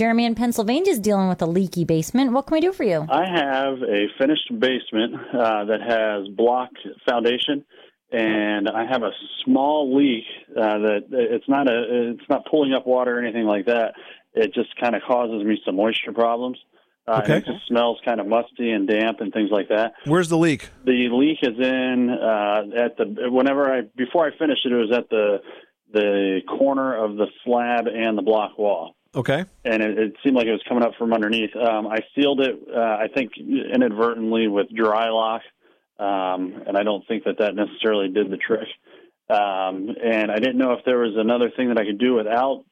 [0.00, 2.32] Jeremy in Pennsylvania is dealing with a leaky basement.
[2.32, 3.06] What can we do for you?
[3.10, 6.70] I have a finished basement uh, that has block
[7.06, 7.66] foundation,
[8.10, 9.10] and I have a
[9.44, 10.24] small leak
[10.56, 13.92] uh, that it's not a it's not pulling up water or anything like that.
[14.32, 16.56] It just kind of causes me some moisture problems.
[17.06, 17.36] Uh, Okay.
[17.36, 19.92] It just smells kind of musty and damp and things like that.
[20.06, 20.70] Where's the leak?
[20.86, 24.96] The leak is in uh, at the whenever I before I finished it, it was
[24.96, 25.42] at the
[25.92, 29.44] the corner of the slab and the block wall Okay.
[29.64, 31.54] and it, it seemed like it was coming up from underneath.
[31.56, 35.40] Um, I sealed it, uh, I think, inadvertently with Drylok,
[35.98, 38.68] um, and I don't think that that necessarily did the trick.
[39.28, 42.64] Um, and I didn't know if there was another thing that I could do without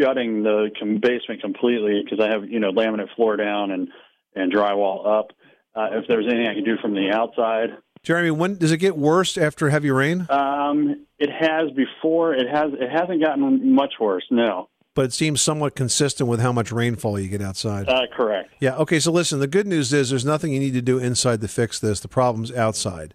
[0.00, 3.88] gutting the com- basement completely because I have, you know, laminate floor down and
[4.34, 5.32] and drywall up.
[5.74, 7.70] Uh, if there was anything I could do from the outside,
[8.02, 10.26] Jeremy, when does it get worse after heavy rain?
[10.30, 12.34] um, it has before.
[12.34, 12.72] It has.
[12.72, 14.24] It hasn't gotten much worse.
[14.30, 17.88] No, But it seems somewhat consistent with how much rainfall you get outside.
[17.88, 18.52] uh, correct.
[18.60, 18.76] Yeah.
[18.76, 19.00] Okay.
[19.00, 21.78] So listen, the good news is there's nothing you need to do inside to fix
[21.78, 22.00] this.
[22.00, 23.14] The problem's outside.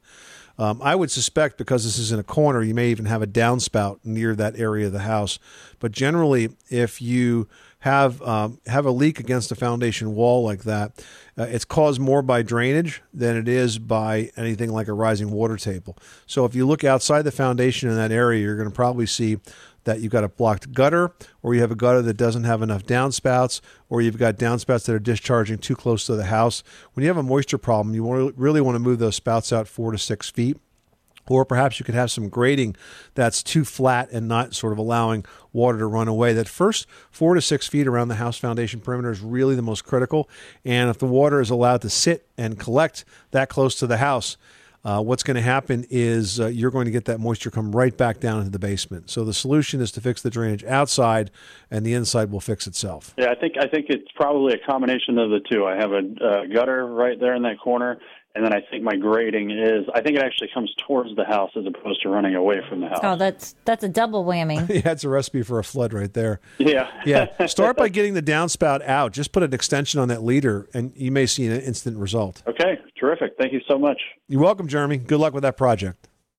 [0.60, 3.28] Um, I would suspect because this is in a corner, you may even have a
[3.28, 5.38] downspout near that area of the house.
[5.80, 7.48] But generally, if you
[7.88, 11.04] have um, have a leak against a foundation wall like that,
[11.38, 15.58] uh, it's caused more by drainage than it is by anything like a rising water
[15.58, 15.98] table.
[16.26, 19.38] So if you look outside the foundation in that area, you're going to probably see
[19.86, 22.84] that you've got a blocked gutter, or you have a gutter that doesn't have enough
[22.84, 26.62] downspouts, or you've got downspouts that are discharging too close to the house.
[26.94, 29.94] When you have a moisture problem, you really want to move those spouts out four
[29.94, 30.58] to six feet.
[31.30, 32.76] Or perhaps you could have some grading
[33.16, 36.34] that's too flat and not sort of allowing water to run away.
[36.34, 39.84] That first four to six feet around the house foundation perimeter is really the most
[39.84, 40.30] critical.
[40.64, 44.38] And if the water is allowed to sit and collect that close to the house,
[44.84, 47.96] uh, what's going to happen is uh, you're going to get that moisture come right
[47.96, 49.10] back down into the basement.
[49.10, 51.32] So the solution is to fix the drainage outside,
[51.70, 53.14] and the inside will fix itself.
[53.18, 55.66] Yeah, I think I think it's probably a combination of the two.
[55.66, 58.00] I have a uh, gutter right there in that corner,
[58.36, 59.86] and then I think my grading is.
[59.94, 62.88] I think it actually comes towards the house as opposed to running away from the
[62.88, 63.00] house.
[63.02, 64.70] Oh, that's that's a double whammy.
[64.70, 66.40] yeah, it's a recipe for a flood right there.
[66.60, 67.48] Yeah, Yeah.
[67.48, 69.12] Start by getting the downspout out.
[69.12, 72.44] Just put an extension on that leader, and you may see an instant result.
[72.48, 73.34] Okay, terrific.
[73.40, 74.02] Thank you so much.
[74.28, 74.98] You're welcome, Jeremy.
[74.98, 76.08] Good luck with that project.